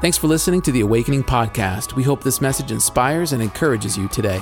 [0.00, 1.94] Thanks for listening to the Awakening Podcast.
[1.94, 4.38] We hope this message inspires and encourages you today.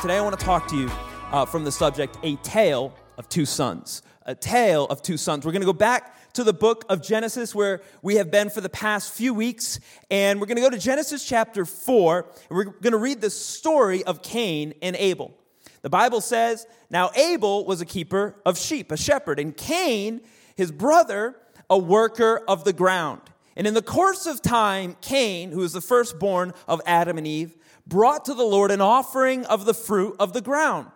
[0.00, 0.90] Today, I want to talk to you
[1.32, 4.00] uh, from the subject A Tale of Two Sons.
[4.24, 5.44] A Tale of Two Sons.
[5.44, 8.62] We're going to go back to the book of Genesis where we have been for
[8.62, 9.78] the past few weeks,
[10.10, 13.28] and we're going to go to Genesis chapter 4, and we're going to read the
[13.28, 15.36] story of Cain and Abel.
[15.82, 20.22] The Bible says, Now Abel was a keeper of sheep, a shepherd, and Cain,
[20.56, 21.36] his brother,
[21.72, 23.22] a worker of the ground.
[23.56, 27.56] And in the course of time, Cain, who was the firstborn of Adam and Eve,
[27.86, 30.88] brought to the Lord an offering of the fruit of the ground.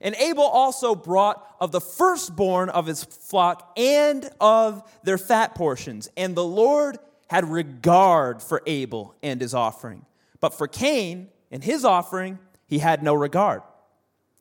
[0.00, 6.08] And Abel also brought of the firstborn of his flock and of their fat portions.
[6.16, 10.04] And the Lord had regard for Abel and his offering.
[10.40, 13.62] But for Cain and his offering, he had no regard.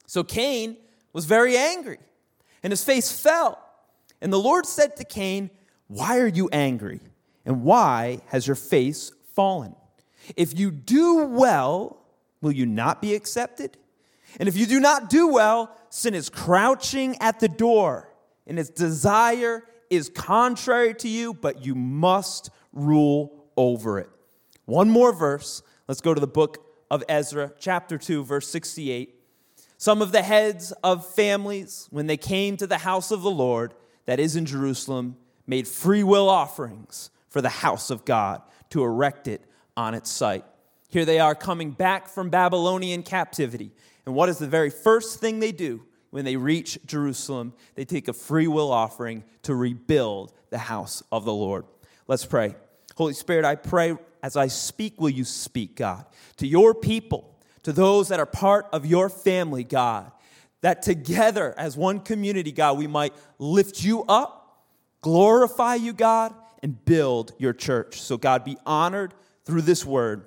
[0.07, 0.77] So Cain
[1.13, 1.99] was very angry,
[2.63, 3.59] and his face fell.
[4.21, 5.51] And the Lord said to Cain,
[5.87, 6.99] why are you angry?
[7.45, 9.75] And why has your face fallen?
[10.35, 11.97] If you do well,
[12.41, 13.77] will you not be accepted?
[14.39, 18.09] And if you do not do well, sin is crouching at the door,
[18.47, 24.09] and its desire is contrary to you, but you must rule over it.
[24.65, 25.61] One more verse.
[25.87, 29.15] Let's go to the book of Ezra, chapter 2, verse 68.
[29.77, 33.73] Some of the heads of families, when they came to the house of the Lord
[34.05, 39.27] that is in Jerusalem, made free will offerings for the house of God to erect
[39.27, 39.41] it
[39.75, 40.45] on its site.
[40.89, 43.71] Here they are coming back from Babylonian captivity.
[44.05, 47.53] And what is the very first thing they do when they reach Jerusalem?
[47.75, 51.65] They take a free will offering to rebuild the house of the Lord.
[52.07, 52.55] Let's pray.
[52.95, 56.05] Holy Spirit, I pray as I speak, will you speak, God,
[56.37, 60.11] to your people, to those that are part of your family, God,
[60.61, 64.42] that together as one community, God, we might lift you up
[65.03, 68.01] glorify you, God, and build your church.
[68.01, 69.13] So, God, be honored
[69.45, 70.25] through this word.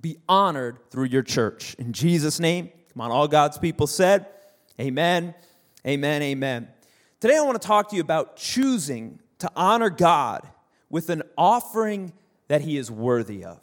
[0.00, 1.74] Be honored through your church.
[1.74, 4.26] In Jesus' name, come on, all God's people said,
[4.80, 5.34] Amen,
[5.86, 6.68] amen, amen.
[7.20, 10.48] Today, I want to talk to you about choosing to honor God
[10.90, 12.12] with an offering
[12.48, 13.60] that He is worthy of.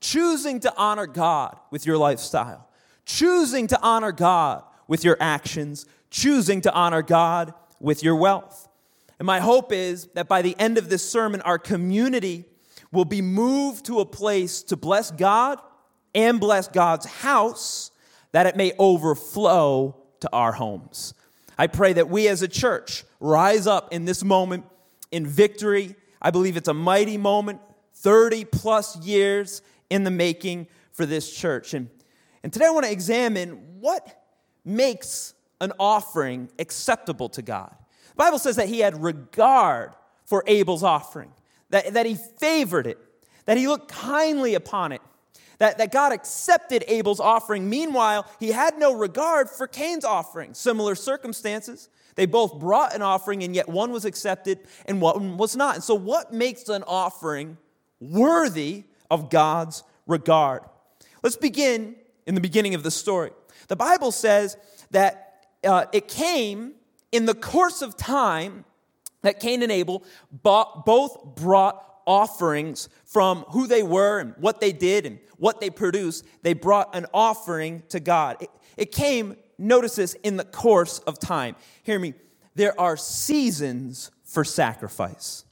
[0.00, 2.68] Choosing to honor God with your lifestyle.
[3.04, 5.86] Choosing to honor God with your actions.
[6.10, 8.67] Choosing to honor God with your wealth.
[9.18, 12.44] And my hope is that by the end of this sermon, our community
[12.92, 15.60] will be moved to a place to bless God
[16.14, 17.90] and bless God's house,
[18.32, 21.14] that it may overflow to our homes.
[21.58, 24.64] I pray that we as a church rise up in this moment
[25.10, 25.96] in victory.
[26.22, 27.60] I believe it's a mighty moment,
[27.94, 31.74] 30 plus years in the making for this church.
[31.74, 31.90] And,
[32.42, 34.24] and today I want to examine what
[34.64, 37.74] makes an offering acceptable to God.
[38.18, 39.92] Bible says that he had regard
[40.26, 41.32] for Abel's offering,
[41.70, 42.98] that, that he favored it,
[43.46, 45.00] that he looked kindly upon it,
[45.58, 47.70] that, that God accepted Abel's offering.
[47.70, 50.52] Meanwhile, he had no regard for Cain's offering.
[50.52, 51.88] Similar circumstances.
[52.16, 55.76] They both brought an offering, and yet one was accepted and one was not.
[55.76, 57.56] And so, what makes an offering
[58.00, 60.62] worthy of God's regard?
[61.22, 61.94] Let's begin
[62.26, 63.30] in the beginning of the story.
[63.68, 64.56] The Bible says
[64.90, 66.74] that uh, it came
[67.12, 68.64] in the course of time
[69.22, 74.72] that Cain and Abel bought, both brought offerings from who they were and what they
[74.72, 76.24] did and what they produced.
[76.42, 78.36] They brought an offering to God.
[78.40, 81.56] It, it came, notice this, in the course of time.
[81.82, 82.14] Hear me.
[82.54, 85.44] There are seasons for sacrifice.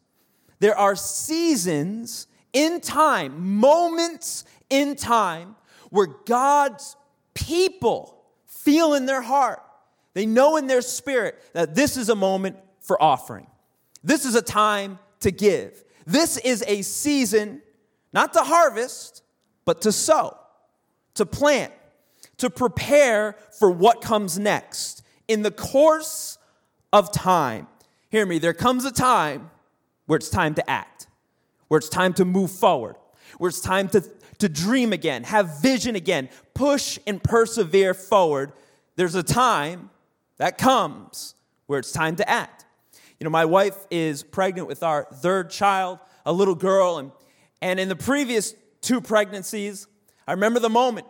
[0.58, 5.56] There are seasons in time, moments in time,
[5.90, 6.96] where God's
[7.34, 9.62] people feel in their heart
[10.16, 13.46] they know in their spirit that this is a moment for offering.
[14.02, 15.84] This is a time to give.
[16.06, 17.60] This is a season
[18.14, 19.22] not to harvest,
[19.66, 20.34] but to sow,
[21.16, 21.70] to plant,
[22.38, 25.02] to prepare for what comes next.
[25.28, 26.38] In the course
[26.94, 27.68] of time,
[28.08, 29.50] hear me, there comes a time
[30.06, 31.08] where it's time to act,
[31.68, 32.96] where it's time to move forward,
[33.36, 34.02] where it's time to,
[34.38, 38.52] to dream again, have vision again, push and persevere forward.
[38.94, 39.90] There's a time
[40.38, 41.34] that comes
[41.66, 42.64] where it's time to act.
[43.18, 47.12] You know, my wife is pregnant with our third child, a little girl, and,
[47.62, 49.86] and in the previous two pregnancies,
[50.26, 51.06] I remember the moment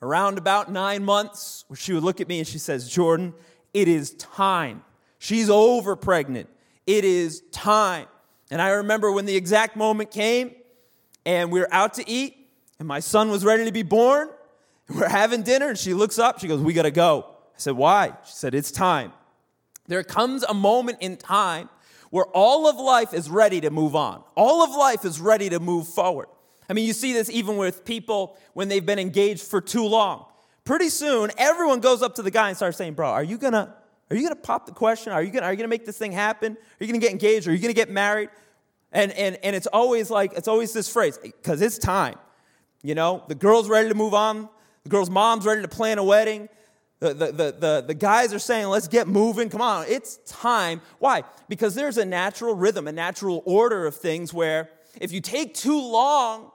[0.00, 3.34] around about nine months where she would look at me and she says, Jordan,
[3.72, 4.82] it is time.
[5.18, 6.48] She's over pregnant.
[6.86, 8.06] It is time.
[8.50, 10.52] And I remember when the exact moment came
[11.24, 12.36] and we were out to eat
[12.78, 14.28] and my son was ready to be born.
[14.88, 17.33] We're having dinner and she looks up, she goes, We gotta go.
[17.54, 18.12] I said, Why?
[18.24, 19.12] She said, It's time.
[19.86, 21.68] There comes a moment in time
[22.10, 24.22] where all of life is ready to move on.
[24.34, 26.28] All of life is ready to move forward.
[26.68, 30.26] I mean, you see this even with people when they've been engaged for too long.
[30.64, 33.74] Pretty soon, everyone goes up to the guy and starts saying, Bro, are you gonna,
[34.10, 35.12] are you gonna pop the question?
[35.12, 36.52] Are you gonna, are you gonna make this thing happen?
[36.52, 37.46] Are you gonna get engaged?
[37.46, 38.30] Are you gonna get married?
[38.92, 42.14] And, and, and it's always like, it's always this phrase, because it's time.
[42.82, 44.48] You know, the girl's ready to move on,
[44.84, 46.48] the girl's mom's ready to plan a wedding.
[47.12, 49.48] The, the, the, guys are saying, let's get moving.
[49.50, 50.80] Come on, it's time.
[50.98, 51.24] Why?
[51.48, 54.70] Because there's a natural rhythm, a natural order of things where
[55.00, 56.50] if you take too long,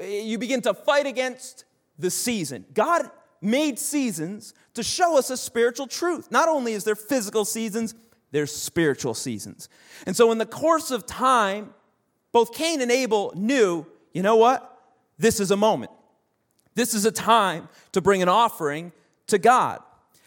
[0.00, 1.64] you begin to fight against
[1.98, 2.64] the season.
[2.72, 3.10] God
[3.40, 6.30] made seasons to show us a spiritual truth.
[6.30, 7.94] Not only is there physical seasons,
[8.30, 9.68] there's spiritual seasons.
[10.06, 11.74] And so, in the course of time,
[12.32, 14.68] both Cain and Abel knew, you know what?
[15.18, 15.92] This is a moment.
[16.74, 18.92] This is a time to bring an offering
[19.28, 19.80] to God.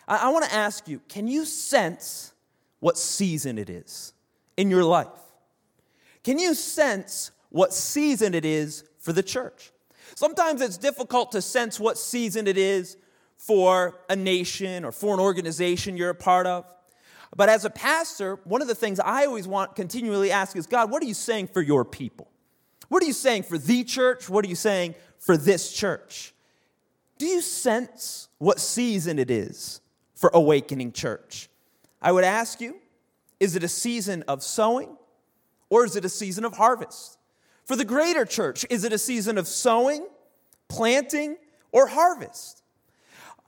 [0.08, 2.34] I, I want to ask you can you sense
[2.80, 4.14] what season it is
[4.58, 5.08] in your life?
[6.24, 9.72] Can you sense what season it is for the church?
[10.16, 12.98] Sometimes it's difficult to sense what season it is
[13.38, 16.66] for a nation or for an organization you're a part of.
[17.36, 20.90] But as a pastor, one of the things I always want continually ask is God,
[20.90, 22.30] what are you saying for your people?
[22.88, 24.30] What are you saying for the church?
[24.30, 26.34] What are you saying for this church?
[27.18, 29.82] Do you sense what season it is
[30.16, 31.50] for Awakening Church?
[32.02, 32.76] I would ask you,
[33.40, 34.96] is it a season of sowing
[35.70, 37.18] or is it a season of harvest?
[37.66, 40.06] For the greater church, is it a season of sowing,
[40.68, 41.38] planting,
[41.72, 42.62] or harvest?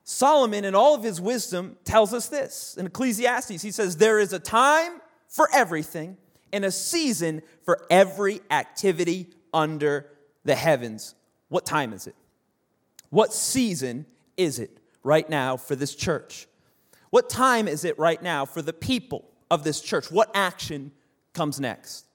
[0.03, 2.75] Solomon, in all of his wisdom, tells us this.
[2.77, 6.17] In Ecclesiastes, he says, There is a time for everything
[6.53, 10.07] and a season for every activity under
[10.45, 11.13] the heavens.
[11.49, 12.15] What time is it?
[13.09, 14.05] What season
[14.35, 16.47] is it right now for this church?
[17.09, 20.11] What time is it right now for the people of this church?
[20.11, 20.91] What action
[21.33, 22.05] comes next?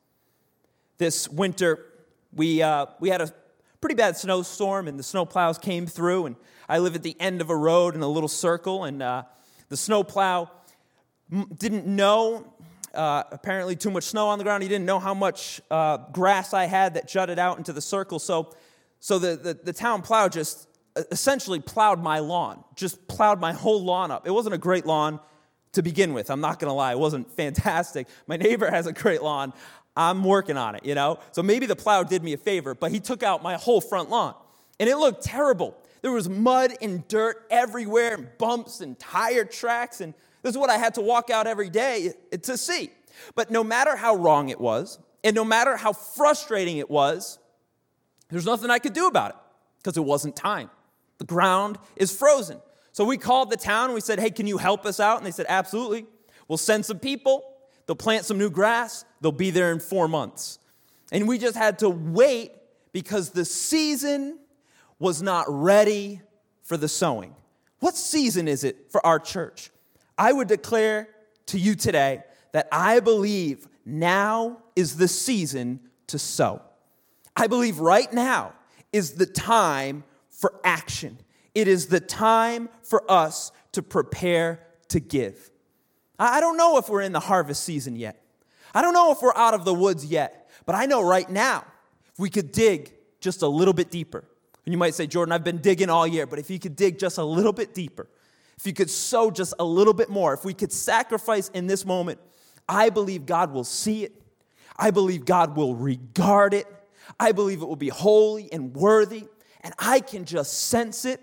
[0.99, 1.87] This winter,
[2.35, 3.33] we, uh, we had a
[3.81, 6.37] pretty bad snowstorm, and the snowplows came through, and
[6.69, 9.25] I live at the end of a road in a little circle, and uh,
[9.69, 10.51] the snowplow
[11.59, 12.53] didn't know
[12.95, 14.63] uh, apparently too much snow on the ground.
[14.63, 18.19] He didn't know how much uh, grass I had that jutted out into the circle.
[18.19, 18.55] So,
[19.01, 20.69] so the, the, the, town plow just
[21.11, 24.27] essentially plowed my lawn, just plowed my whole lawn up.
[24.27, 25.21] It wasn't a great lawn
[25.73, 26.31] to begin with.
[26.31, 28.07] I'm not going to lie, it wasn't fantastic.
[28.27, 29.53] My neighbor has a great lawn.
[29.97, 31.19] I'm working on it, you know?
[31.33, 34.09] So maybe the plow did me a favor, but he took out my whole front
[34.09, 34.35] lawn.
[34.81, 35.77] And it looked terrible.
[36.01, 40.01] There was mud and dirt everywhere, and bumps and tire tracks.
[40.01, 42.13] And this is what I had to walk out every day
[42.43, 42.91] to see.
[43.35, 47.39] But no matter how wrong it was, and no matter how frustrating it was,
[48.31, 49.37] there's nothing I could do about it
[49.79, 50.71] because it wasn't time.
[51.23, 52.61] The ground is frozen.
[52.91, 55.19] So we called the town and we said, hey, can you help us out?
[55.19, 56.05] And they said, absolutely.
[56.49, 57.45] We'll send some people,
[57.87, 60.59] they'll plant some new grass, they'll be there in four months.
[61.13, 62.51] And we just had to wait
[62.91, 64.41] because the season
[64.99, 66.23] was not ready
[66.65, 67.37] for the sowing.
[67.79, 69.71] What season is it for our church?
[70.19, 71.09] I would declare
[71.47, 76.63] to you today that I believe now is the season to sow.
[77.37, 78.55] I believe right now
[78.93, 80.03] is the time
[80.43, 81.17] for action.
[81.55, 84.59] It is the time for us to prepare
[84.89, 85.51] to give.
[86.19, 88.21] I don't know if we're in the harvest season yet.
[88.75, 91.65] I don't know if we're out of the woods yet, but I know right now,
[92.13, 94.25] if we could dig just a little bit deeper,
[94.65, 96.99] and you might say, Jordan, I've been digging all year, but if you could dig
[96.99, 98.09] just a little bit deeper,
[98.59, 101.87] if you could sow just a little bit more, if we could sacrifice in this
[101.87, 102.19] moment,
[102.69, 104.13] I believe God will see it.
[104.77, 106.67] I believe God will regard it.
[107.21, 109.27] I believe it will be holy and worthy.
[109.63, 111.21] And I can just sense it.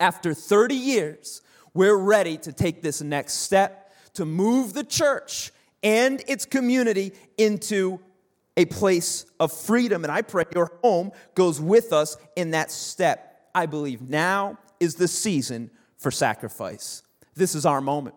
[0.00, 1.42] After 30 years,
[1.74, 8.00] we're ready to take this next step to move the church and its community into
[8.56, 10.04] a place of freedom.
[10.04, 13.48] And I pray your home goes with us in that step.
[13.54, 17.02] I believe now is the season for sacrifice.
[17.34, 18.16] This is our moment.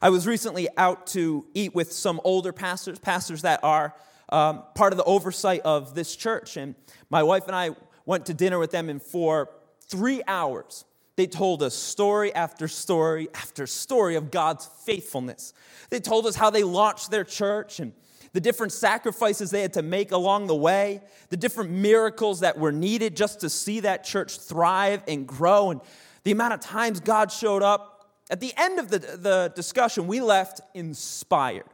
[0.00, 3.94] I was recently out to eat with some older pastors, pastors that are
[4.28, 6.56] um, part of the oversight of this church.
[6.56, 6.74] And
[7.10, 7.70] my wife and I
[8.06, 9.50] went to dinner with them, and for
[9.88, 10.84] three hours,
[11.16, 15.52] they told us story after story after story of God's faithfulness.
[15.90, 17.92] They told us how they launched their church and
[18.32, 22.72] the different sacrifices they had to make along the way, the different miracles that were
[22.72, 25.80] needed just to see that church thrive and grow, and
[26.24, 28.10] the amount of times God showed up.
[28.28, 31.64] At the end of the, the discussion, we left inspired.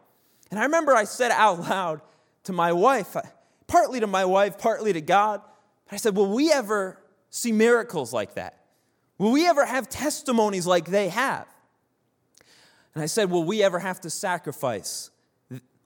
[0.50, 2.00] And I remember I said out loud
[2.44, 3.16] to my wife,
[3.66, 5.40] partly to my wife, partly to God,
[5.94, 6.98] I said, Will we ever
[7.30, 8.58] see miracles like that?
[9.18, 11.46] Will we ever have testimonies like they have?
[12.94, 15.10] And I said, Will we ever have to sacrifice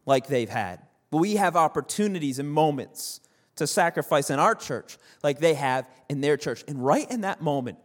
[0.06, 0.80] like they've had.
[1.10, 3.20] But we have opportunities and moments
[3.56, 6.64] to sacrifice in our church like they have in their church.
[6.66, 7.78] And right in that moment,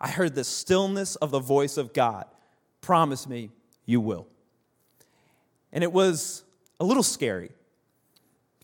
[0.00, 2.24] I heard the stillness of the voice of God.
[2.80, 3.50] Promise me
[3.84, 4.26] you will.
[5.72, 6.44] And it was
[6.80, 7.50] a little scary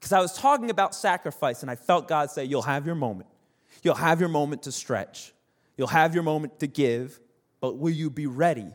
[0.02, 3.28] because I was talking about sacrifice and I felt God say, You'll have your moment.
[3.84, 5.32] You'll have your moment to stretch.
[5.76, 7.20] You'll have your moment to give,
[7.60, 8.66] but will you be ready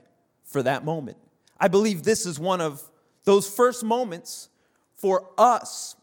[0.45, 1.17] for that moment?
[1.59, 2.81] I believe this is one of
[3.25, 4.47] those first moments
[4.95, 5.97] for us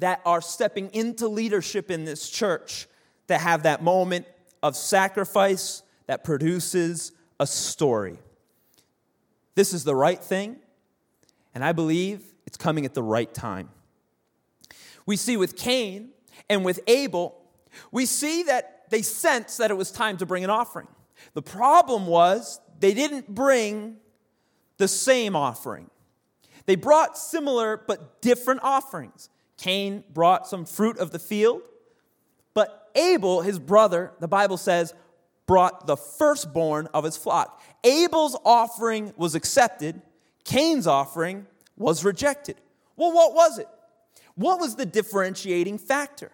[0.00, 2.88] that are stepping into leadership in this church
[3.28, 4.26] to have that moment
[4.60, 8.18] of sacrifice that produces a story.
[9.54, 10.56] This is the right thing,
[11.54, 13.68] and I believe it's coming at the right time.
[15.06, 16.10] We see with Cain
[16.48, 17.40] and with Abel,
[17.90, 20.88] we see that they sensed that it was time to bring an offering.
[21.34, 23.96] The problem was they didn't bring
[24.76, 25.90] the same offering.
[26.66, 29.28] They brought similar but different offerings.
[29.56, 31.62] Cain brought some fruit of the field,
[32.54, 34.94] but Abel, his brother, the Bible says,
[35.46, 37.62] brought the firstborn of his flock.
[37.82, 40.00] Abel's offering was accepted,
[40.44, 41.46] Cain's offering
[41.76, 42.56] was rejected.
[42.96, 43.68] Well, what was it?
[44.34, 46.32] What was the differentiating factor?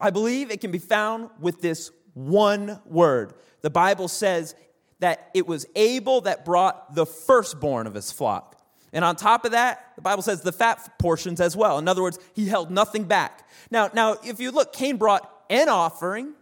[0.00, 3.34] I believe it can be found with this one word.
[3.60, 4.54] The Bible says
[4.98, 8.60] that it was Abel that brought the firstborn of his flock.
[8.92, 11.78] And on top of that, the Bible says the fat portions as well.
[11.78, 13.48] In other words, he held nothing back.
[13.70, 16.34] Now, now if you look, Cain brought an offering,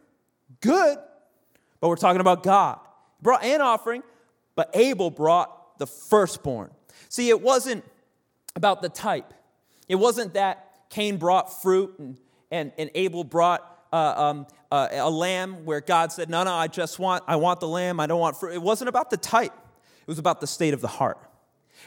[0.61, 0.99] good,
[1.81, 2.79] but we're talking about God.
[3.19, 4.03] He brought an offering,
[4.57, 6.71] but Abel brought the firstborn.
[7.09, 7.85] See, it wasn't
[8.57, 9.33] about the type.
[9.89, 12.19] It wasn't that Cain brought fruit and,
[12.51, 16.67] and, and Abel brought uh, um, uh, a lamb where God said, No, no, I
[16.67, 18.55] just want, I want the lamb, I don't want fruit.
[18.55, 21.19] It wasn't about the type, it was about the state of the heart.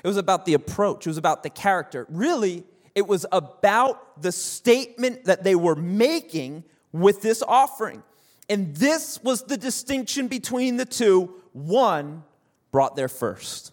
[0.03, 2.07] It was about the approach, it was about the character.
[2.09, 2.63] Really,
[2.95, 8.03] it was about the statement that they were making with this offering.
[8.49, 11.33] And this was the distinction between the two.
[11.53, 12.23] One
[12.71, 13.71] brought their first.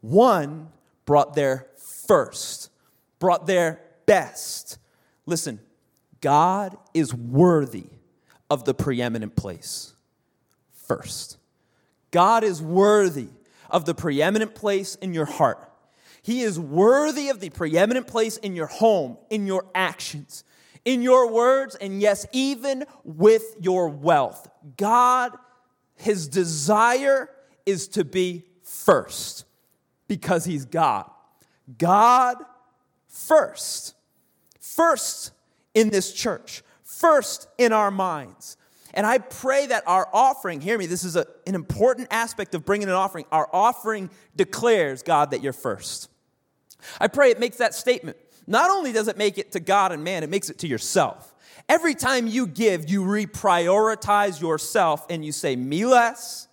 [0.00, 0.70] One
[1.04, 1.66] brought their
[2.06, 2.70] first,
[3.18, 4.78] brought their best.
[5.26, 5.60] Listen,
[6.20, 7.86] God is worthy
[8.48, 9.94] of the preeminent place
[10.72, 11.38] first.
[12.10, 13.28] God is worthy
[13.68, 15.70] of the preeminent place in your heart.
[16.22, 20.44] He is worthy of the preeminent place in your home, in your actions,
[20.84, 24.48] in your words, and yes, even with your wealth.
[24.76, 25.32] God,
[25.96, 27.28] his desire
[27.64, 29.44] is to be first
[30.08, 31.10] because he's God.
[31.76, 32.36] God
[33.08, 33.95] first.
[34.76, 35.32] First
[35.72, 38.58] in this church, first in our minds.
[38.92, 42.66] And I pray that our offering, hear me, this is a, an important aspect of
[42.66, 43.24] bringing an offering.
[43.32, 46.10] Our offering declares, God, that you're first.
[47.00, 48.18] I pray it makes that statement.
[48.46, 51.34] Not only does it make it to God and man, it makes it to yourself.
[51.70, 56.48] Every time you give, you reprioritize yourself and you say, Me less,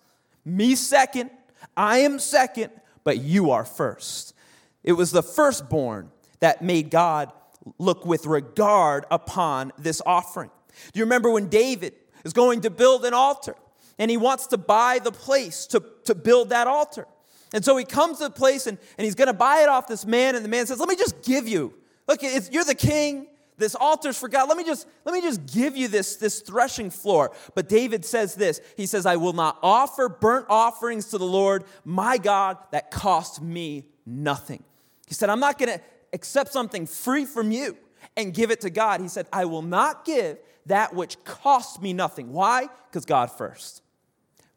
[0.46, 1.30] me second,
[1.75, 2.72] I am second,
[3.03, 4.34] but you are first.
[4.82, 7.34] It was the firstborn that made God
[7.77, 10.50] look with regard upon this offering.
[10.91, 11.93] Do you remember when David
[12.24, 13.55] is going to build an altar
[14.00, 17.08] and he wants to buy the place to, to build that altar?
[17.53, 19.88] And so he comes to the place and, and he's going to buy it off
[19.88, 21.74] this man, and the man says, Let me just give you.
[22.08, 23.27] Look, you're the king.
[23.55, 24.50] This altar's for God.
[24.50, 27.32] Let me just let me just give you this, this threshing floor.
[27.53, 28.60] But David says this.
[28.75, 33.41] He says, I will not offer burnt offerings to the Lord, my God, that cost
[33.43, 34.63] me nothing.
[35.08, 37.77] He said, I'm not going to accept something free from you
[38.15, 39.01] and give it to God.
[39.01, 42.32] He said, I will not give that which costs me nothing.
[42.32, 42.67] Why?
[42.89, 43.82] Because God first.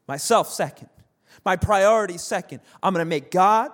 [0.07, 0.89] Myself second.
[1.43, 2.61] My priority second.
[2.81, 3.71] I'm going to make God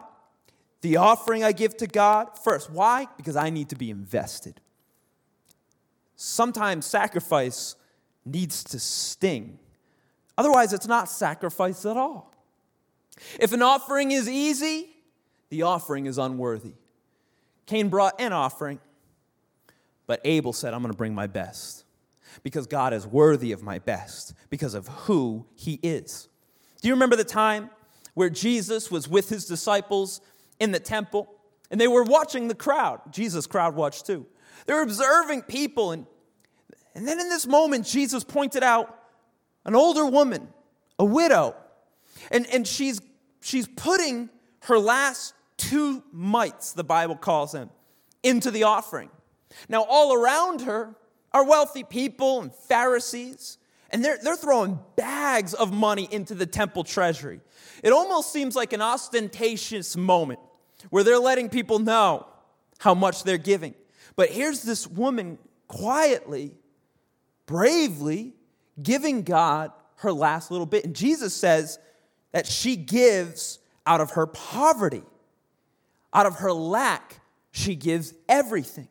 [0.81, 2.69] the offering I give to God first.
[2.69, 3.07] Why?
[3.17, 4.59] Because I need to be invested.
[6.15, 7.75] Sometimes sacrifice
[8.25, 9.59] needs to sting.
[10.37, 12.33] Otherwise, it's not sacrifice at all.
[13.39, 14.89] If an offering is easy,
[15.49, 16.73] the offering is unworthy.
[17.65, 18.79] Cain brought an offering,
[20.05, 21.85] but Abel said, I'm going to bring my best
[22.41, 26.27] because God is worthy of my best because of who he is.
[26.81, 27.69] Do you remember the time
[28.13, 30.19] where Jesus was with his disciples
[30.59, 31.33] in the temple
[31.71, 32.99] and they were watching the crowd?
[33.11, 34.25] Jesus' crowd watched too.
[34.65, 36.05] They were observing people, and,
[36.95, 38.97] and then in this moment, Jesus pointed out
[39.65, 40.47] an older woman,
[40.99, 41.55] a widow,
[42.31, 43.01] and, and she's,
[43.41, 44.29] she's putting
[44.61, 45.33] her last
[45.69, 47.69] two mites, the Bible calls them,
[48.21, 49.09] into the offering.
[49.69, 50.95] Now, all around her
[51.31, 53.57] are wealthy people and Pharisees,
[53.89, 57.41] and they're, they're throwing bags of money into the temple treasury.
[57.83, 60.39] It almost seems like an ostentatious moment
[60.89, 62.27] where they're letting people know
[62.79, 63.75] how much they're giving.
[64.15, 66.55] But here's this woman quietly,
[67.45, 68.33] bravely
[68.81, 70.85] giving God her last little bit.
[70.85, 71.79] And Jesus says
[72.31, 75.03] that she gives out of her poverty,
[76.13, 77.19] out of her lack,
[77.51, 78.87] she gives everything.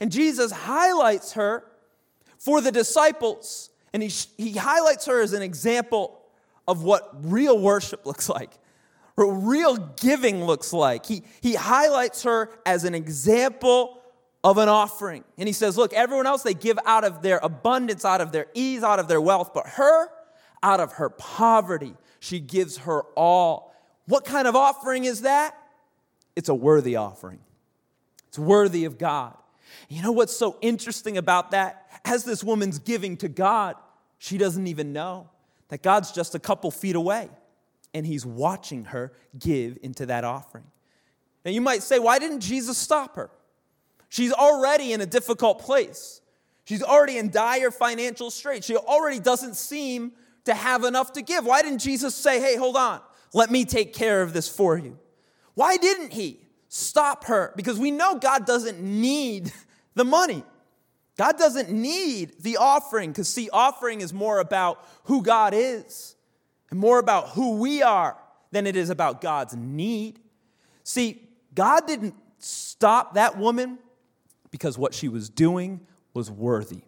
[0.00, 1.64] And Jesus highlights her
[2.38, 6.20] for the disciples, and he, he highlights her as an example
[6.66, 8.50] of what real worship looks like,
[9.14, 11.06] what real giving looks like.
[11.06, 14.02] He, he highlights her as an example
[14.44, 15.24] of an offering.
[15.38, 18.46] And he says, Look, everyone else, they give out of their abundance, out of their
[18.54, 20.08] ease, out of their wealth, but her,
[20.62, 23.74] out of her poverty, she gives her all.
[24.06, 25.56] What kind of offering is that?
[26.34, 27.40] It's a worthy offering,
[28.28, 29.36] it's worthy of God.
[29.88, 31.88] You know what's so interesting about that?
[32.04, 33.76] As this woman's giving to God,
[34.18, 35.30] she doesn't even know
[35.68, 37.28] that God's just a couple feet away
[37.94, 40.64] and he's watching her give into that offering.
[41.44, 43.30] Now you might say, why didn't Jesus stop her?
[44.08, 46.20] She's already in a difficult place.
[46.64, 48.66] She's already in dire financial straits.
[48.66, 50.12] She already doesn't seem
[50.44, 51.46] to have enough to give.
[51.46, 53.00] Why didn't Jesus say, hey, hold on,
[53.32, 54.98] let me take care of this for you?
[55.54, 57.52] Why didn't he stop her?
[57.56, 59.52] Because we know God doesn't need
[59.94, 60.44] the money.
[61.18, 66.16] God doesn't need the offering because, see, offering is more about who God is
[66.70, 68.16] and more about who we are
[68.50, 70.18] than it is about God's need.
[70.84, 73.78] See, God didn't stop that woman
[74.50, 75.80] because what she was doing
[76.14, 76.82] was worthy,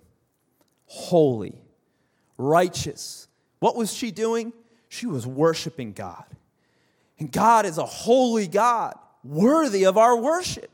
[0.86, 1.60] holy,
[2.38, 3.28] righteous.
[3.58, 4.52] What was she doing?
[4.88, 6.24] She was worshiping God.
[7.18, 10.70] And God is a holy God, worthy of our worship.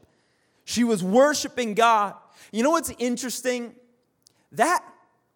[0.64, 2.14] She was worshiping God.
[2.52, 3.74] You know what's interesting?
[4.52, 4.84] That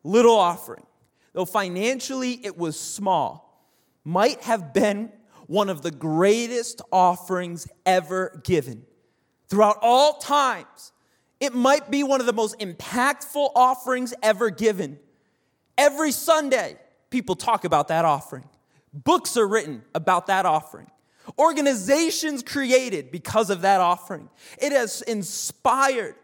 [0.03, 0.85] little offering,
[1.33, 3.69] though financially it was small,
[4.05, 5.13] might have been
[5.47, 8.85] one of the greatest offerings ever given.
[9.49, 10.93] Throughout all times,
[11.41, 14.99] it might be one of the most impactful offerings ever given.
[15.77, 16.77] Every Sunday,
[17.11, 18.49] people talk about that offering.
[18.93, 20.91] Books are written about that offering.
[21.39, 24.29] Organizations created because of that offering.
[24.59, 26.17] It has inspired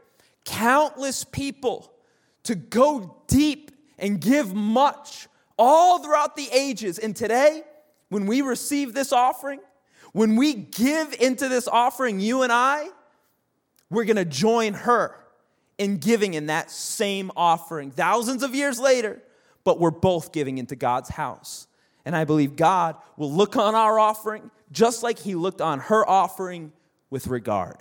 [0.44, 1.92] countless people
[2.44, 6.98] to go deep and give much all throughout the ages.
[6.98, 7.62] And today,
[8.08, 9.60] when we receive this offering,
[10.12, 12.88] when we give into this offering, you and I,
[13.90, 15.16] we're gonna join her
[15.78, 19.22] in giving in that same offering thousands of years later,
[19.64, 21.66] but we're both giving into God's house.
[22.10, 26.04] And I believe God will look on our offering just like He looked on her
[26.10, 26.72] offering
[27.08, 27.76] with regard,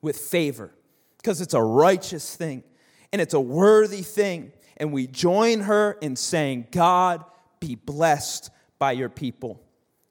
[0.00, 0.74] with favor,
[1.18, 2.64] because it's a righteous thing
[3.12, 4.50] and it's a worthy thing.
[4.76, 7.24] And we join her in saying, God,
[7.60, 9.62] be blessed by your people.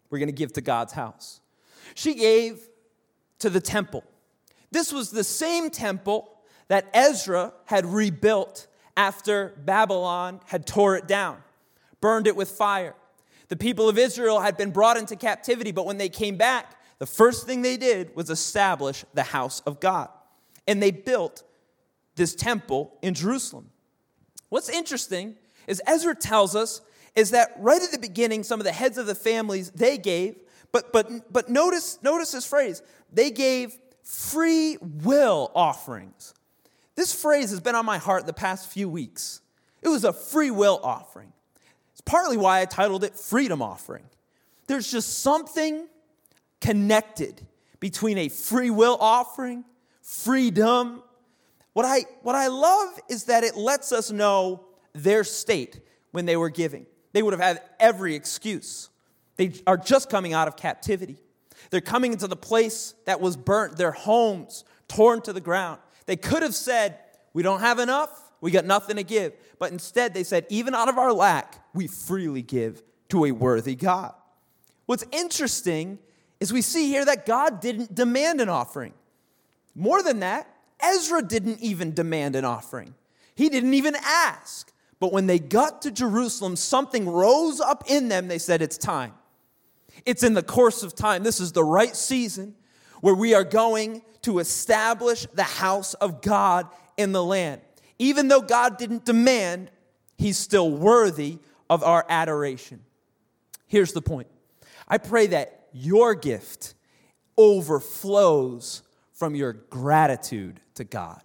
[0.09, 1.41] We're going to give to God's house.
[1.95, 2.61] She gave
[3.39, 4.05] to the temple.
[4.71, 6.31] This was the same temple
[6.69, 11.39] that Ezra had rebuilt after Babylon had tore it down,
[11.99, 12.95] burned it with fire.
[13.51, 17.05] The people of Israel had been brought into captivity, but when they came back, the
[17.05, 20.07] first thing they did was establish the house of God.
[20.69, 21.43] And they built
[22.15, 23.69] this temple in Jerusalem.
[24.47, 25.35] What's interesting
[25.67, 26.79] is Ezra tells us
[27.13, 30.37] is that right at the beginning, some of the heads of the families they gave,
[30.71, 36.33] but but but notice notice this phrase, they gave free will offerings.
[36.95, 39.41] This phrase has been on my heart the past few weeks.
[39.81, 41.33] It was a free will offering.
[42.01, 44.05] It's partly why I titled it Freedom Offering.
[44.65, 45.87] There's just something
[46.59, 47.45] connected
[47.79, 49.63] between a free will offering,
[50.01, 51.03] freedom.
[51.73, 55.79] What I, what I love is that it lets us know their state
[56.11, 56.87] when they were giving.
[57.13, 58.89] They would have had every excuse.
[59.35, 61.17] They are just coming out of captivity.
[61.69, 65.79] They're coming into the place that was burnt, their homes torn to the ground.
[66.07, 66.97] They could have said,
[67.33, 69.33] We don't have enough, we got nothing to give.
[69.59, 73.75] But instead, they said, Even out of our lack, we freely give to a worthy
[73.75, 74.13] God.
[74.85, 75.99] What's interesting
[76.39, 78.93] is we see here that God didn't demand an offering.
[79.75, 80.47] More than that,
[80.81, 82.95] Ezra didn't even demand an offering.
[83.35, 84.71] He didn't even ask.
[84.99, 88.27] But when they got to Jerusalem, something rose up in them.
[88.27, 89.13] They said, It's time.
[90.05, 91.23] It's in the course of time.
[91.23, 92.55] This is the right season
[93.01, 97.61] where we are going to establish the house of God in the land.
[97.97, 99.71] Even though God didn't demand,
[100.17, 101.39] He's still worthy
[101.71, 102.81] of our adoration.
[103.65, 104.27] Here's the point
[104.89, 106.73] I pray that your gift
[107.37, 111.21] overflows from your gratitude to God.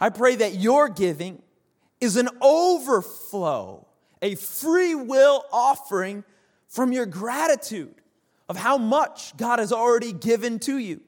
[0.00, 1.42] I pray that your giving
[2.00, 3.88] is an overflow,
[4.22, 6.22] a free will offering
[6.68, 7.94] from your gratitude
[8.48, 11.00] of how much God has already given to you.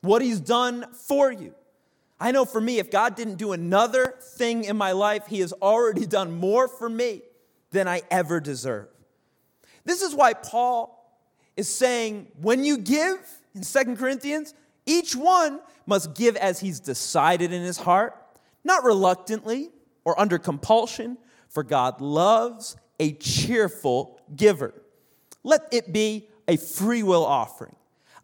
[0.00, 1.54] what He's done for you.
[2.18, 5.52] I know for me, if God didn't do another thing in my life, He has
[5.52, 7.20] already done more for me
[7.70, 8.88] than I ever deserve.
[9.84, 10.96] This is why Paul
[11.56, 13.18] is saying when you give
[13.54, 14.54] in Second Corinthians,
[14.86, 18.14] each one must give as he's decided in his heart,
[18.64, 19.70] not reluctantly
[20.04, 24.74] or under compulsion, for God loves a cheerful giver.
[25.42, 27.74] Let it be a free will offering.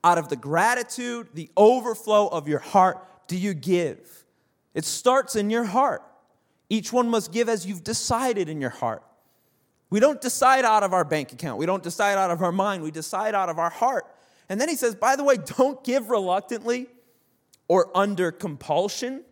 [0.05, 4.25] Out of the gratitude, the overflow of your heart, do you give?
[4.75, 6.03] It starts in your heart.
[6.69, 9.03] Each one must give as you've decided in your heart.
[9.91, 11.59] We don't decide out of our bank account.
[11.59, 12.83] We don't decide out of our mind.
[12.83, 14.07] We decide out of our heart.
[14.49, 16.89] And then he says, by the way, don't give reluctantly
[17.69, 19.25] or under compulsion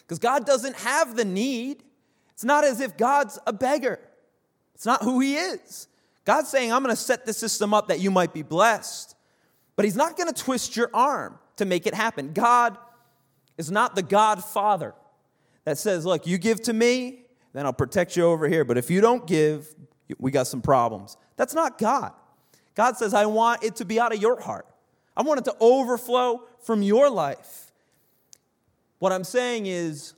[0.00, 1.82] because God doesn't have the need.
[2.32, 3.98] It's not as if God's a beggar,
[4.74, 5.88] it's not who he is.
[6.24, 9.16] God's saying, I'm going to set the system up that you might be blessed,
[9.74, 12.32] but he's not going to twist your arm to make it happen.
[12.32, 12.78] God
[13.58, 14.94] is not the God Father
[15.64, 17.21] that says, Look, you give to me,
[17.52, 18.64] then I'll protect you over here.
[18.64, 19.74] But if you don't give,
[20.18, 21.16] we got some problems.
[21.36, 22.12] That's not God.
[22.74, 24.66] God says, I want it to be out of your heart.
[25.16, 27.72] I want it to overflow from your life.
[28.98, 30.14] What I'm saying is,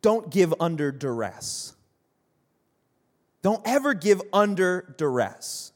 [0.00, 1.74] don't give under duress.
[3.42, 5.72] Don't ever give under duress.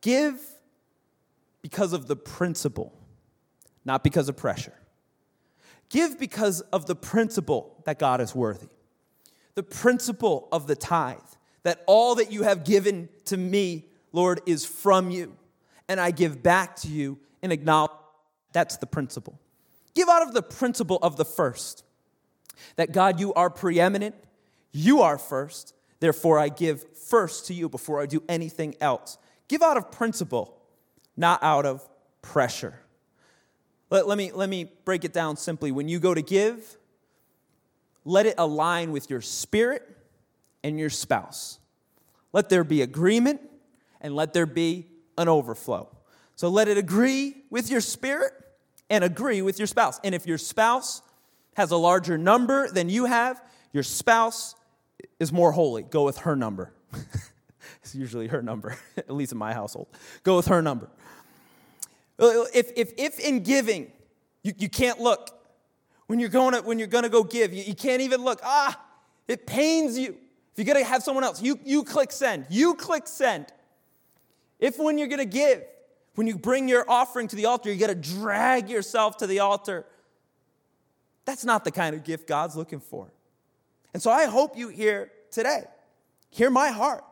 [0.00, 0.40] Give
[1.62, 2.92] because of the principle,
[3.84, 4.74] not because of pressure.
[5.88, 8.68] Give because of the principle that God is worthy
[9.54, 11.18] the principle of the tithe,
[11.62, 15.36] that all that you have given to me, Lord, is from you,
[15.88, 17.92] and I give back to you and acknowledge
[18.52, 19.40] that's the principle.
[19.94, 21.84] Give out of the principle of the first,
[22.76, 24.14] that God, you are preeminent,
[24.72, 29.18] you are first, therefore I give first to you before I do anything else.
[29.48, 30.58] Give out of principle,
[31.16, 31.86] not out of
[32.22, 32.78] pressure.
[33.90, 35.72] Let, let, me, let me break it down simply.
[35.72, 36.78] When you go to give,
[38.04, 39.82] let it align with your spirit
[40.64, 41.58] and your spouse.
[42.32, 43.40] Let there be agreement
[44.00, 44.86] and let there be
[45.18, 45.88] an overflow.
[46.36, 48.32] So let it agree with your spirit
[48.90, 50.00] and agree with your spouse.
[50.02, 51.02] And if your spouse
[51.54, 54.54] has a larger number than you have, your spouse
[55.20, 55.82] is more holy.
[55.82, 56.72] Go with her number.
[57.82, 59.88] it's usually her number, at least in my household.
[60.22, 60.88] Go with her number.
[62.18, 63.90] Uh, if, if, if in giving
[64.42, 65.30] you, you can't look,
[66.06, 67.52] when you're going to, when you're going to go give.
[67.52, 68.40] You, you can't even look.
[68.42, 68.78] Ah,
[69.28, 70.16] it pains you.
[70.52, 72.46] If you're going to have someone else, you, you click send.
[72.50, 73.46] You click send.
[74.58, 75.62] If when you're going to give,
[76.14, 79.40] when you bring your offering to the altar, you got to drag yourself to the
[79.40, 79.86] altar.
[81.24, 83.12] That's not the kind of gift God's looking for.
[83.94, 85.64] And so I hope you hear today,
[86.30, 87.04] hear my heart.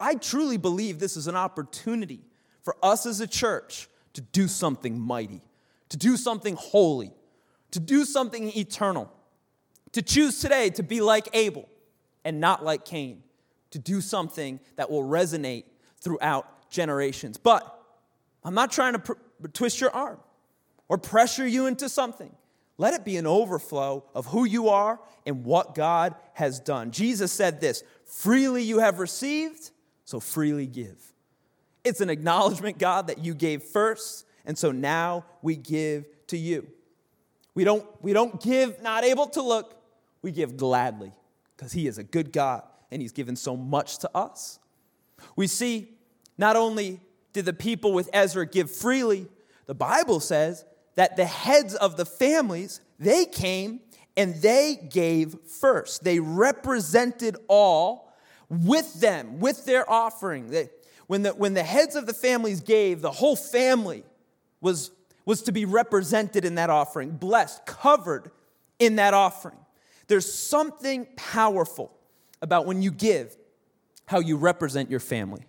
[0.00, 2.20] I truly believe this is an opportunity
[2.62, 5.42] for us as a church to do something mighty,
[5.88, 7.12] to do something holy,
[7.72, 9.10] to do something eternal,
[9.92, 11.68] to choose today to be like Abel
[12.24, 13.22] and not like Cain,
[13.70, 15.64] to do something that will resonate
[16.00, 17.36] throughout generations.
[17.36, 17.74] But
[18.44, 19.12] I'm not trying to pr-
[19.52, 20.18] twist your arm
[20.88, 22.34] or pressure you into something.
[22.78, 26.92] Let it be an overflow of who you are and what God has done.
[26.92, 29.70] Jesus said this freely you have received,
[30.04, 31.12] so freely give.
[31.84, 36.68] It's an acknowledgement, God, that you gave first, and so now we give to you.
[37.54, 39.80] We don't, we don't give not able to look,
[40.22, 41.12] we give gladly
[41.56, 44.58] because He is a good God and He's given so much to us.
[45.36, 45.98] We see
[46.36, 47.00] not only
[47.32, 49.26] did the people with Ezra give freely,
[49.66, 53.80] the Bible says that the heads of the families, they came
[54.16, 56.02] and they gave first.
[56.02, 58.12] They represented all
[58.48, 60.52] with them, with their offering.
[61.06, 64.04] When, the, when the heads of the families gave, the whole family
[64.60, 64.90] was
[65.28, 68.30] was to be represented in that offering, blessed, covered
[68.78, 69.58] in that offering.
[70.06, 71.92] There's something powerful
[72.40, 73.36] about when you give,
[74.06, 75.44] how you represent your family,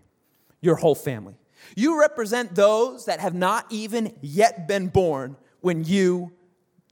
[0.60, 1.36] your whole family.
[1.78, 6.34] You represent those that have not even yet been born when you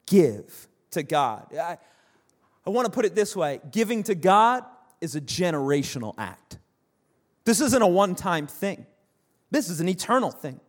[0.06, 1.54] give to God.
[1.58, 1.78] I,
[2.66, 4.64] I want to put it this way giving to God
[5.02, 6.58] is a generational act.
[7.44, 8.86] This isn't a one time thing,
[9.52, 10.62] this is an eternal thing.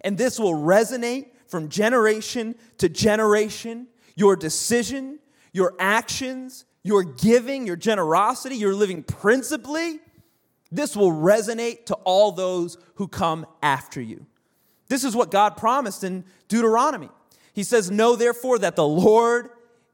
[0.00, 3.88] And this will resonate from generation to generation.
[4.14, 5.18] Your decision,
[5.52, 10.00] your actions, your giving, your generosity, your living principally,
[10.70, 14.26] this will resonate to all those who come after you.
[14.88, 17.10] This is what God promised in Deuteronomy.
[17.52, 19.50] He says, Know therefore that the Lord,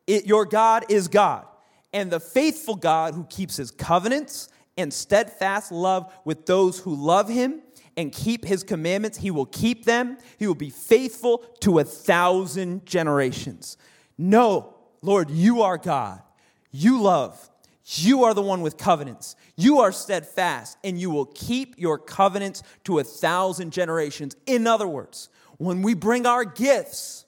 [0.07, 1.47] it, your God, is God,
[1.93, 7.29] and the faithful God who keeps his covenants and steadfast love with those who love
[7.29, 7.63] him
[7.97, 10.19] and keep his commandments, he will keep them.
[10.39, 13.77] He will be faithful to a thousand generations.
[14.19, 16.23] No, Lord, you are God.
[16.71, 17.51] You love.
[17.85, 19.37] You are the one with covenants.
[19.57, 24.35] You are steadfast, and you will keep your covenants to a thousand generations.
[24.47, 25.29] In other words,
[25.59, 27.27] when we bring our gifts,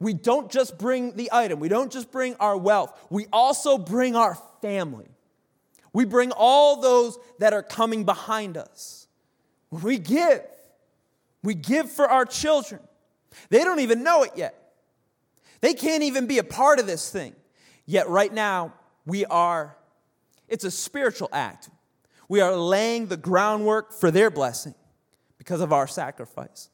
[0.00, 4.16] we don't just bring the item, we don't just bring our wealth, we also bring
[4.16, 5.08] our family.
[5.92, 9.03] We bring all those that are coming behind us.
[9.82, 10.42] We give,
[11.42, 12.80] we give for our children.
[13.48, 14.72] They don't even know it yet.
[15.60, 17.34] They can't even be a part of this thing.
[17.86, 18.72] Yet, right now,
[19.04, 19.76] we are,
[20.48, 21.70] it's a spiritual act.
[22.28, 24.74] We are laying the groundwork for their blessing
[25.38, 26.70] because of our sacrifice.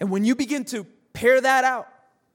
[0.00, 1.88] And when you begin to pair that out,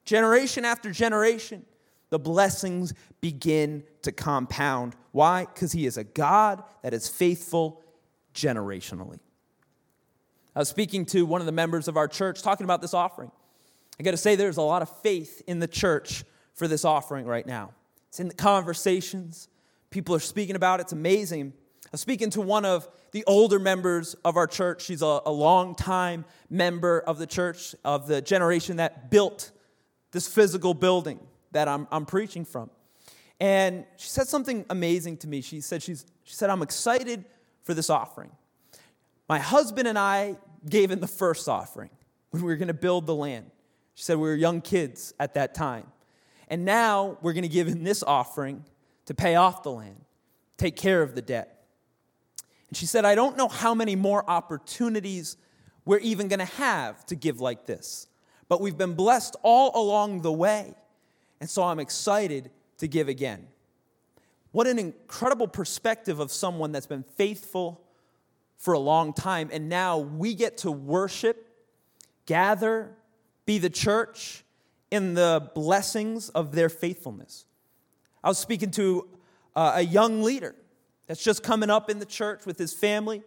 [0.05, 1.65] generation after generation,
[2.09, 4.95] the blessings begin to compound.
[5.11, 5.45] Why?
[5.45, 7.83] Because He is a God that is faithful
[8.33, 9.19] generationally.
[10.57, 13.31] I was speaking to one of the members of our church talking about this offering.
[13.99, 16.23] I got to say, there's a lot of faith in the church
[16.55, 17.75] for this offering right now.
[18.07, 19.49] It's in the conversations,
[19.91, 20.85] people are speaking about it.
[20.85, 21.53] It's amazing.
[21.85, 24.81] I was speaking to one of the older members of our church.
[24.81, 29.51] She's a, a long time member of the church, of the generation that built
[30.11, 31.19] this physical building
[31.51, 32.71] that I'm, I'm preaching from.
[33.39, 35.41] And she said something amazing to me.
[35.41, 37.25] She said, she's, she said, I'm excited
[37.61, 38.31] for this offering.
[39.29, 40.37] My husband and I
[40.69, 41.89] gave in the first offering
[42.31, 43.51] when we were going to build the land.
[43.95, 45.87] She said we were young kids at that time.
[46.47, 48.63] And now we're going to give in this offering
[49.05, 50.01] to pay off the land,
[50.57, 51.65] take care of the debt.
[52.69, 55.37] And she said, I don't know how many more opportunities
[55.85, 58.07] we're even going to have to give like this,
[58.49, 60.73] but we've been blessed all along the way.
[61.39, 63.47] And so I'm excited to give again.
[64.51, 67.81] What an incredible perspective of someone that's been faithful
[68.57, 69.49] for a long time.
[69.51, 71.47] And now we get to worship,
[72.25, 72.95] gather,
[73.45, 74.43] be the church
[74.91, 77.45] in the blessings of their faithfulness.
[78.23, 79.07] I was speaking to
[79.55, 80.55] uh, a young leader
[81.07, 83.23] that's just coming up in the church with his family.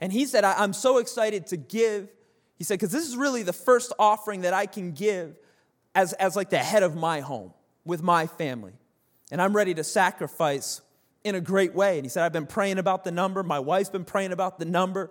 [0.00, 2.08] And he said, I'm so excited to give.
[2.56, 5.36] He said, because this is really the first offering that I can give
[5.94, 7.52] as, as like the head of my home
[7.84, 8.72] with my family.
[9.30, 10.80] And I'm ready to sacrifice
[11.24, 11.96] in a great way.
[11.96, 13.42] And he said, I've been praying about the number.
[13.42, 15.10] My wife's been praying about the number.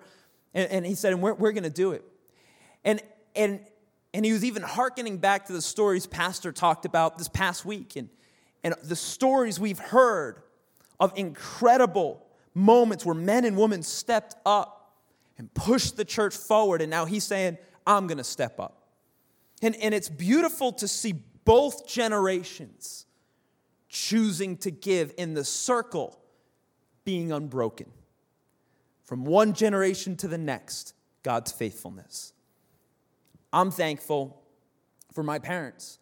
[0.53, 2.03] And, and he said, and we're, we're going to do it.
[2.85, 3.01] And,
[3.35, 3.59] and,
[4.13, 7.95] and he was even hearkening back to the stories Pastor talked about this past week
[7.95, 8.09] and,
[8.63, 10.43] and the stories we've heard
[10.99, 12.23] of incredible
[12.53, 14.93] moments where men and women stepped up
[15.39, 16.81] and pushed the church forward.
[16.81, 18.87] And now he's saying, I'm going to step up.
[19.63, 23.07] And, and it's beautiful to see both generations
[23.93, 26.19] choosing to give in the circle
[27.05, 27.85] being unbroken.
[29.03, 32.33] From one generation to the next, God's faithfulness.
[33.53, 34.41] I'm thankful
[35.13, 35.99] for my parents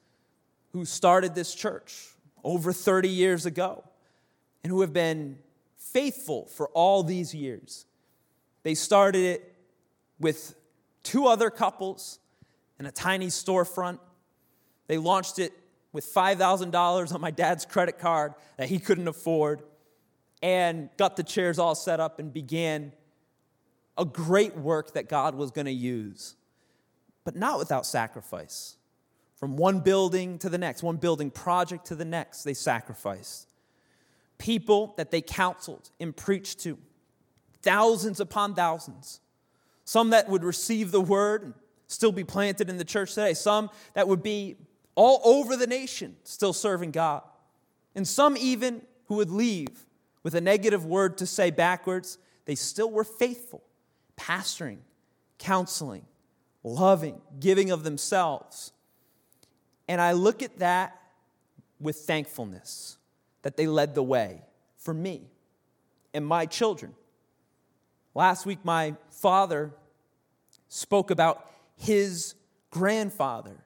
[0.71, 2.07] who started this church
[2.45, 3.83] over 30 years ago
[4.63, 5.37] and who have been
[5.77, 7.85] faithful for all these years.
[8.63, 9.53] They started it
[10.17, 10.55] with
[11.03, 12.19] two other couples
[12.79, 13.99] in a tiny storefront.
[14.87, 15.51] They launched it
[15.93, 19.61] with $5,000 on my dad's credit card that he couldn't afford
[20.41, 22.93] and got the chairs all set up and began
[23.97, 26.35] a great work that God was going to use,
[27.23, 28.77] but not without sacrifice.
[29.35, 33.47] From one building to the next, one building project to the next, they sacrificed.
[34.37, 36.77] People that they counseled and preached to,
[37.61, 39.19] thousands upon thousands.
[39.83, 41.53] Some that would receive the word and
[41.87, 43.33] still be planted in the church today.
[43.33, 44.55] Some that would be
[45.01, 47.23] all over the nation still serving God.
[47.95, 49.87] And some even who would leave
[50.21, 53.63] with a negative word to say backwards, they still were faithful,
[54.15, 54.77] pastoring,
[55.39, 56.05] counseling,
[56.63, 58.73] loving, giving of themselves.
[59.87, 61.01] And I look at that
[61.79, 62.99] with thankfulness
[63.41, 64.43] that they led the way
[64.77, 65.23] for me
[66.13, 66.93] and my children.
[68.13, 69.71] Last week, my father
[70.67, 72.35] spoke about his
[72.69, 73.65] grandfather,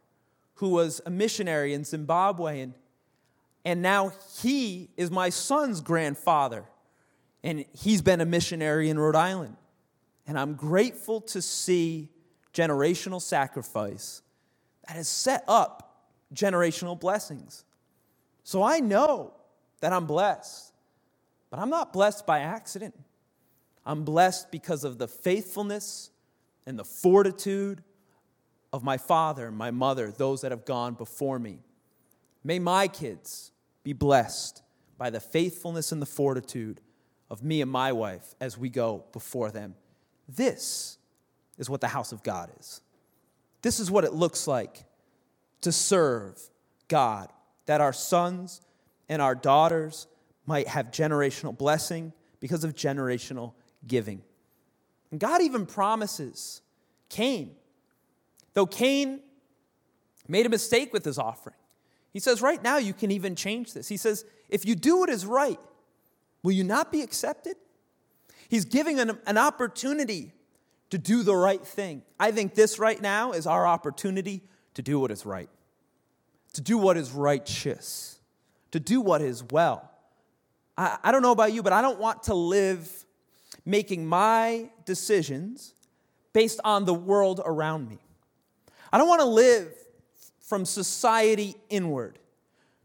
[0.56, 2.74] who was a missionary in Zimbabwe, and,
[3.64, 6.66] and now he is my son's grandfather,
[7.44, 9.56] and he's been a missionary in Rhode Island.
[10.28, 12.10] And I'm grateful to see
[12.54, 14.22] generational sacrifice
[14.88, 17.64] that has set up generational blessings.
[18.44, 19.34] So I know
[19.82, 20.74] that I'm blessed,
[21.50, 22.96] but I'm not blessed by accident.
[23.86, 26.10] I'm blessed because of the faithfulness
[26.66, 27.84] and the fortitude
[28.76, 31.60] of my father, my mother, those that have gone before me.
[32.44, 33.52] May my kids
[33.84, 34.62] be blessed
[34.98, 36.82] by the faithfulness and the fortitude
[37.30, 39.76] of me and my wife as we go before them.
[40.28, 40.98] This
[41.58, 42.82] is what the house of God is.
[43.62, 44.84] This is what it looks like
[45.62, 46.38] to serve
[46.88, 47.32] God,
[47.66, 48.62] that our sons
[49.08, 50.08] and our daughters
[50.46, 52.12] might have generational blessing
[52.42, 53.54] because of generational
[53.88, 54.22] giving.
[55.12, 56.62] And God even promises
[57.10, 57.56] Cain,
[58.56, 59.20] though Cain
[60.28, 61.56] made a mistake with his offering,
[62.12, 63.88] he says, right now you can even change this.
[63.88, 65.60] He says, if you do what is right,
[66.42, 67.58] will you not be accepted?
[68.50, 70.32] He's giving an, an opportunity
[70.90, 72.04] to do the right thing.
[72.20, 74.44] I think this right now is our opportunity
[74.76, 75.50] to do what is right,
[76.54, 78.20] to do what is righteous,
[78.72, 79.92] to do what is well.
[80.78, 82.90] I, I don't know about you, but I don't want to live
[83.66, 85.74] making my decisions
[86.34, 88.00] based on the world around me.
[88.92, 89.72] I don't want to live
[90.42, 92.20] from society inward,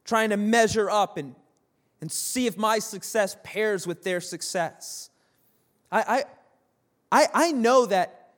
[0.04, 1.34] trying to measure up and,
[2.00, 5.10] and see if my success pairs with their success.
[5.92, 6.24] I,
[7.12, 8.32] I, I know that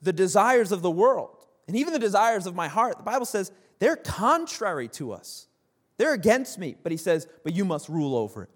[0.00, 3.50] the desires of the world, and even the desires of my heart, the Bible says
[3.78, 5.46] they're contrary to us.
[5.96, 6.76] They're against me.
[6.82, 8.50] But he says, but you must rule over it.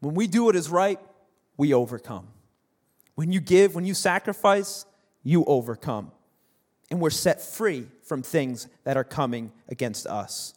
[0.00, 1.00] When we do what is right,
[1.56, 2.28] we overcome.
[3.14, 4.86] When you give, when you sacrifice,
[5.22, 6.12] you overcome.
[6.90, 10.54] And we're set free from things that are coming against us.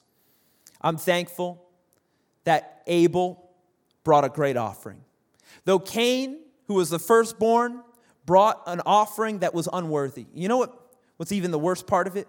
[0.81, 1.63] I'm thankful
[2.43, 3.49] that Abel
[4.03, 5.01] brought a great offering.
[5.65, 7.81] Though Cain, who was the firstborn,
[8.25, 10.25] brought an offering that was unworthy.
[10.33, 10.95] You know what?
[11.17, 12.27] What's even the worst part of it?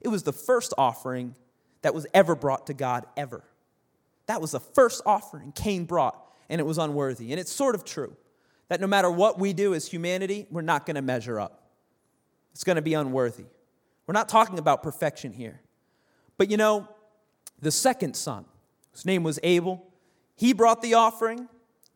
[0.00, 1.34] It was the first offering
[1.82, 3.42] that was ever brought to God, ever.
[4.26, 6.16] That was the first offering Cain brought,
[6.48, 7.32] and it was unworthy.
[7.32, 8.16] And it's sort of true
[8.68, 11.67] that no matter what we do as humanity, we're not going to measure up.
[12.58, 13.44] It's going to be unworthy.
[14.08, 15.60] We're not talking about perfection here.
[16.38, 16.88] But you know,
[17.60, 18.46] the second son,
[18.90, 19.86] whose name was Abel,
[20.34, 21.48] he brought the offering,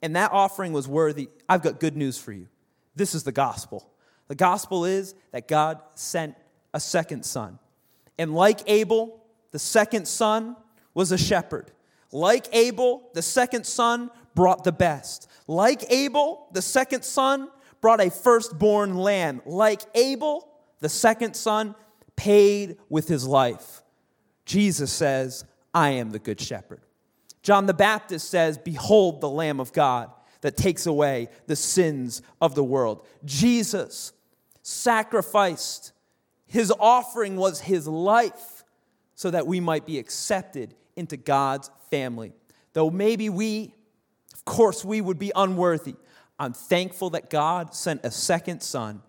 [0.03, 1.31] and that offering was worthy.
[1.49, 2.47] I've got good news for you.
[2.95, 3.91] This is the gospel.
[4.29, 6.37] The gospel is that God sent
[6.73, 7.59] a second son.
[8.17, 9.21] And like Abel,
[9.51, 10.55] the second son
[10.95, 11.73] was a shepherd.
[12.13, 15.29] Like Abel, the second son brought the best.
[15.49, 17.49] Like Abel, the second son
[17.81, 19.43] brought a firstborn lamb.
[19.45, 20.51] Like Abel,
[20.83, 21.75] the second son
[22.17, 23.83] paid with his life.
[24.45, 26.83] Jesus says, I am the good shepherd.
[27.43, 30.11] John the Baptist says, Behold the Lamb of God
[30.43, 33.07] that takes away the sins of the world.
[33.25, 34.13] Jesus
[34.63, 35.93] sacrificed,
[36.47, 38.65] his offering was his life
[39.15, 42.33] so that we might be accepted into God's family.
[42.75, 43.75] Though maybe we
[44.43, 45.95] of course, we would be unworthy.
[46.37, 49.03] I'm thankful that God sent a second son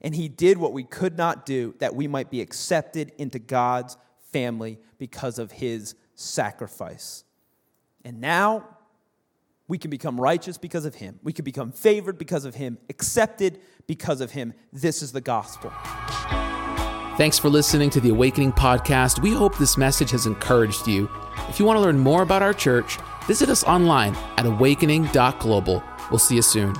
[0.00, 3.96] and he did what we could not do that we might be accepted into God's
[4.32, 7.24] family because of his sacrifice.
[8.04, 8.64] And now
[9.68, 11.20] we can become righteous because of him.
[11.22, 14.54] We can become favored because of him, accepted because of him.
[14.72, 15.72] This is the gospel.
[17.16, 19.20] Thanks for listening to the Awakening Podcast.
[19.20, 21.10] We hope this message has encouraged you.
[21.48, 25.84] If you want to learn more about our church, visit us online at awakening.global.
[26.10, 26.74] We'll see you soon.